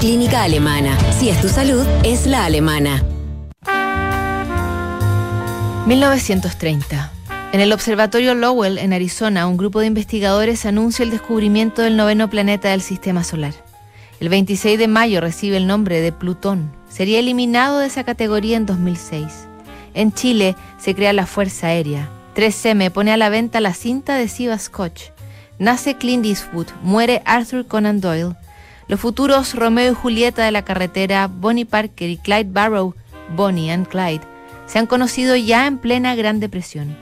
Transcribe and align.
Clínica 0.00 0.42
Alemana. 0.42 0.98
Si 1.18 1.30
es 1.30 1.40
tu 1.40 1.48
salud, 1.48 1.86
es 2.04 2.26
la 2.26 2.44
alemana. 2.44 3.02
1930. 5.86 7.10
En 7.52 7.60
el 7.60 7.72
Observatorio 7.72 8.34
Lowell, 8.34 8.76
en 8.76 8.92
Arizona, 8.92 9.46
un 9.46 9.56
grupo 9.56 9.80
de 9.80 9.86
investigadores 9.86 10.66
anuncia 10.66 11.04
el 11.04 11.10
descubrimiento 11.10 11.80
del 11.80 11.96
noveno 11.96 12.28
planeta 12.28 12.68
del 12.68 12.82
Sistema 12.82 13.24
Solar. 13.24 13.54
El 14.20 14.28
26 14.28 14.78
de 14.78 14.88
mayo 14.88 15.22
recibe 15.22 15.56
el 15.56 15.66
nombre 15.66 16.02
de 16.02 16.12
Plutón. 16.12 16.70
Sería 16.90 17.20
eliminado 17.20 17.78
de 17.78 17.86
esa 17.86 18.04
categoría 18.04 18.58
en 18.58 18.66
2006. 18.66 19.48
En 19.94 20.12
Chile 20.12 20.54
se 20.76 20.94
crea 20.94 21.14
la 21.14 21.24
Fuerza 21.24 21.68
Aérea. 21.68 22.10
3M 22.36 22.90
pone 22.90 23.10
a 23.10 23.16
la 23.16 23.30
venta 23.30 23.58
la 23.62 23.72
cinta 23.72 24.16
de 24.16 24.28
Siva 24.28 24.58
Scotch. 24.58 25.04
Nace 25.58 25.96
Clint 25.96 26.26
Eastwood, 26.26 26.66
muere 26.82 27.22
Arthur 27.24 27.66
Conan 27.66 28.02
Doyle. 28.02 28.34
Los 28.92 29.00
futuros 29.00 29.54
Romeo 29.54 29.92
y 29.92 29.94
Julieta 29.94 30.44
de 30.44 30.50
la 30.50 30.66
carretera, 30.66 31.26
Bonnie 31.26 31.64
Parker 31.64 32.10
y 32.10 32.18
Clyde 32.18 32.50
Barrow, 32.52 32.94
Bonnie 33.34 33.70
and 33.70 33.88
Clyde, 33.88 34.20
se 34.66 34.78
han 34.78 34.86
conocido 34.86 35.34
ya 35.34 35.66
en 35.66 35.78
plena 35.78 36.14
Gran 36.14 36.40
Depresión. 36.40 36.94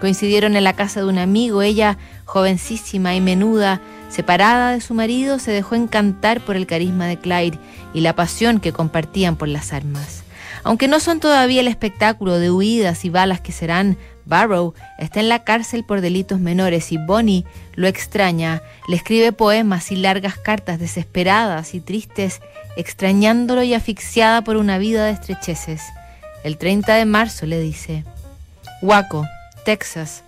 Coincidieron 0.00 0.56
en 0.56 0.64
la 0.64 0.72
casa 0.72 1.00
de 1.00 1.06
un 1.06 1.18
amigo, 1.18 1.60
ella, 1.60 1.98
jovencísima 2.24 3.14
y 3.14 3.20
menuda, 3.20 3.82
separada 4.08 4.70
de 4.70 4.80
su 4.80 4.94
marido, 4.94 5.38
se 5.38 5.50
dejó 5.50 5.74
encantar 5.74 6.40
por 6.40 6.56
el 6.56 6.66
carisma 6.66 7.04
de 7.04 7.18
Clyde 7.18 7.58
y 7.92 8.00
la 8.00 8.16
pasión 8.16 8.58
que 8.58 8.72
compartían 8.72 9.36
por 9.36 9.48
las 9.48 9.74
armas. 9.74 10.24
Aunque 10.64 10.88
no 10.88 10.98
son 10.98 11.20
todavía 11.20 11.60
el 11.60 11.68
espectáculo 11.68 12.38
de 12.38 12.50
huidas 12.50 13.04
y 13.04 13.10
balas 13.10 13.42
que 13.42 13.52
serán, 13.52 13.98
Barrow 14.24 14.72
está 14.98 15.20
en 15.20 15.28
la 15.28 15.44
cárcel 15.44 15.84
por 15.84 16.00
delitos 16.00 16.40
menores 16.40 16.90
y 16.90 16.96
Bonnie 16.96 17.44
lo 17.74 17.86
extraña, 17.86 18.62
le 18.88 18.96
escribe 18.96 19.32
poemas 19.32 19.92
y 19.92 19.96
largas 19.96 20.38
cartas 20.38 20.78
desesperadas 20.78 21.74
y 21.74 21.80
tristes, 21.80 22.40
extrañándolo 22.76 23.62
y 23.62 23.74
asfixiada 23.74 24.42
por 24.42 24.56
una 24.56 24.78
vida 24.78 25.04
de 25.04 25.12
estrecheces. 25.12 25.82
El 26.44 26.56
30 26.56 26.94
de 26.94 27.04
marzo 27.04 27.44
le 27.44 27.60
dice, 27.60 28.04
Waco, 28.80 29.26
Texas. 29.66 30.24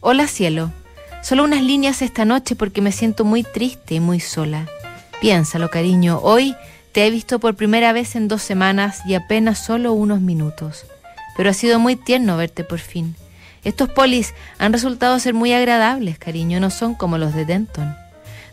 Hola 0.00 0.26
cielo, 0.26 0.72
solo 1.22 1.44
unas 1.44 1.62
líneas 1.62 2.02
esta 2.02 2.24
noche 2.24 2.56
porque 2.56 2.80
me 2.80 2.90
siento 2.90 3.24
muy 3.24 3.44
triste 3.44 3.94
y 3.94 4.00
muy 4.00 4.18
sola. 4.18 4.66
Piénsalo, 5.20 5.70
cariño, 5.70 6.18
hoy 6.22 6.56
te 6.96 7.06
he 7.06 7.10
visto 7.10 7.38
por 7.40 7.56
primera 7.56 7.92
vez 7.92 8.16
en 8.16 8.26
dos 8.26 8.40
semanas 8.40 9.02
y 9.04 9.16
apenas 9.16 9.58
solo 9.58 9.92
unos 9.92 10.22
minutos. 10.22 10.86
Pero 11.36 11.50
ha 11.50 11.52
sido 11.52 11.78
muy 11.78 11.94
tierno 11.94 12.38
verte 12.38 12.64
por 12.64 12.78
fin. 12.78 13.16
Estos 13.64 13.90
polis 13.90 14.32
han 14.56 14.72
resultado 14.72 15.18
ser 15.18 15.34
muy 15.34 15.52
agradables, 15.52 16.18
cariño, 16.18 16.58
no 16.58 16.70
son 16.70 16.94
como 16.94 17.18
los 17.18 17.34
de 17.34 17.44
Denton. 17.44 17.94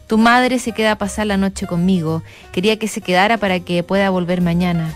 Tu 0.07 0.17
madre 0.17 0.59
se 0.59 0.73
queda 0.73 0.91
a 0.91 0.97
pasar 0.97 1.27
la 1.27 1.37
noche 1.37 1.67
conmigo. 1.67 2.21
Quería 2.51 2.77
que 2.77 2.89
se 2.89 2.99
quedara 2.99 3.37
para 3.37 3.61
que 3.61 3.81
pueda 3.81 4.09
volver 4.09 4.41
mañana. 4.41 4.93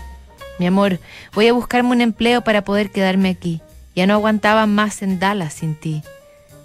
Mi 0.58 0.66
amor, 0.66 1.00
voy 1.32 1.48
a 1.48 1.54
buscarme 1.54 1.92
un 1.92 2.02
empleo 2.02 2.42
para 2.44 2.64
poder 2.64 2.90
quedarme 2.90 3.30
aquí. 3.30 3.62
Ya 3.96 4.06
no 4.06 4.12
aguantaba 4.12 4.66
más 4.66 5.00
en 5.00 5.18
Dallas 5.18 5.54
sin 5.54 5.74
ti. 5.74 6.02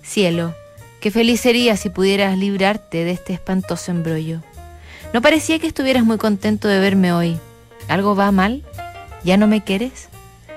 Cielo, 0.02 0.54
qué 1.00 1.12
feliz 1.12 1.40
sería 1.40 1.78
si 1.78 1.90
pudieras 1.90 2.38
librarte 2.38 3.06
de 3.06 3.12
este 3.12 3.32
espantoso 3.32 3.90
embrollo. 3.90 4.42
No 5.14 5.22
parecía 5.22 5.60
que 5.60 5.68
estuvieras 5.68 6.04
muy 6.04 6.18
contento 6.18 6.68
de 6.68 6.80
verme 6.80 7.14
hoy. 7.14 7.38
¿Algo 7.88 8.16
va 8.16 8.32
mal? 8.32 8.64
¿Ya 9.24 9.38
no 9.38 9.46
me 9.46 9.64
quieres? 9.64 10.10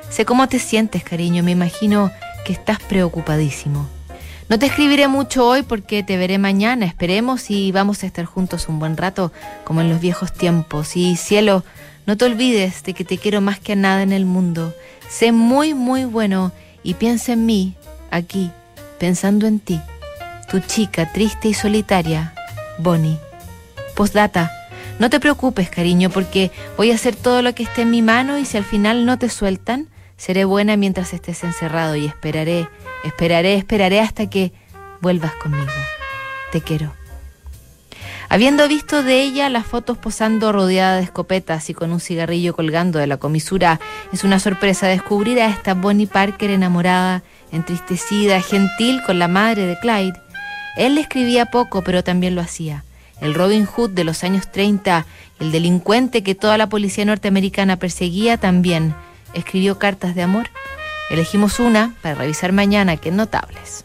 Sé 0.08 0.24
cómo 0.24 0.48
te 0.48 0.58
sientes, 0.58 1.04
cariño. 1.04 1.42
Me 1.42 1.50
imagino 1.50 2.10
que 2.46 2.54
estás 2.54 2.80
preocupadísimo. 2.80 3.86
No 4.48 4.58
te 4.58 4.66
escribiré 4.66 5.08
mucho 5.08 5.46
hoy 5.46 5.62
porque 5.62 6.02
te 6.02 6.16
veré 6.16 6.38
mañana. 6.38 6.86
Esperemos 6.86 7.50
y 7.50 7.70
vamos 7.70 8.02
a 8.02 8.06
estar 8.06 8.24
juntos 8.24 8.70
un 8.70 8.78
buen 8.78 8.96
rato, 8.96 9.30
como 9.64 9.82
en 9.82 9.90
los 9.90 10.00
viejos 10.00 10.32
tiempos. 10.32 10.96
Y 10.96 11.16
cielo, 11.16 11.62
no 12.06 12.16
te 12.16 12.24
olvides 12.24 12.82
de 12.82 12.94
que 12.94 13.04
te 13.04 13.18
quiero 13.18 13.42
más 13.42 13.60
que 13.60 13.72
a 13.72 13.76
nada 13.76 14.02
en 14.02 14.12
el 14.12 14.24
mundo. 14.24 14.74
Sé 15.10 15.32
muy, 15.32 15.74
muy 15.74 16.06
bueno 16.06 16.50
y 16.82 16.94
piensa 16.94 17.34
en 17.34 17.44
mí, 17.44 17.74
aquí, 18.10 18.50
pensando 18.98 19.47
en 19.47 19.60
ti. 19.60 19.82
Tu 20.50 20.60
chica 20.60 21.12
triste 21.12 21.48
y 21.48 21.54
solitaria, 21.54 22.32
Bonnie. 22.78 23.19
Postdata. 23.96 24.52
No 24.98 25.08
te 25.08 25.20
preocupes, 25.20 25.70
cariño, 25.70 26.10
porque 26.10 26.52
voy 26.76 26.92
a 26.92 26.94
hacer 26.94 27.16
todo 27.16 27.40
lo 27.40 27.54
que 27.54 27.62
esté 27.62 27.82
en 27.82 27.90
mi 27.90 28.02
mano 28.02 28.38
y 28.38 28.44
si 28.44 28.58
al 28.58 28.64
final 28.64 29.06
no 29.06 29.18
te 29.18 29.30
sueltan, 29.30 29.88
seré 30.18 30.44
buena 30.44 30.76
mientras 30.76 31.14
estés 31.14 31.42
encerrado 31.44 31.96
y 31.96 32.04
esperaré, 32.04 32.68
esperaré, 33.04 33.54
esperaré 33.54 34.00
hasta 34.00 34.28
que 34.28 34.52
vuelvas 35.00 35.32
conmigo. 35.36 35.72
Te 36.52 36.60
quiero. 36.60 36.92
Habiendo 38.28 38.68
visto 38.68 39.02
de 39.02 39.22
ella 39.22 39.48
las 39.48 39.66
fotos 39.66 39.96
posando 39.96 40.52
rodeada 40.52 40.96
de 40.96 41.04
escopetas 41.04 41.70
y 41.70 41.74
con 41.74 41.90
un 41.90 42.00
cigarrillo 42.00 42.54
colgando 42.54 42.98
de 42.98 43.06
la 43.06 43.16
comisura, 43.16 43.80
es 44.12 44.24
una 44.24 44.40
sorpresa 44.40 44.88
descubrir 44.88 45.40
a 45.40 45.48
esta 45.48 45.72
Bonnie 45.72 46.06
Parker 46.06 46.50
enamorada, 46.50 47.22
entristecida, 47.50 48.42
gentil 48.42 49.02
con 49.06 49.18
la 49.18 49.28
madre 49.28 49.66
de 49.66 49.78
Clyde. 49.78 50.20
Él 50.76 50.96
le 50.96 51.00
escribía 51.00 51.46
poco, 51.46 51.82
pero 51.82 52.04
también 52.04 52.34
lo 52.34 52.42
hacía 52.42 52.84
el 53.21 53.34
Robin 53.34 53.66
Hood 53.66 53.91
de 53.91 54.04
los 54.04 54.25
años 54.25 54.50
30, 54.50 55.06
el 55.41 55.53
delincuente 55.53 56.22
que 56.22 56.34
toda 56.34 56.59
la 56.59 56.69
policía 56.69 57.04
norteamericana 57.04 57.78
perseguía 57.78 58.37
también, 58.37 58.94
escribió 59.34 59.78
cartas 59.78 60.15
de 60.15 60.22
amor. 60.22 60.50
Elegimos 61.10 61.60
una 61.60 61.94
para 62.03 62.16
revisar 62.16 62.53
mañana 62.53 62.97
que 62.97 63.10
notables. 63.10 63.84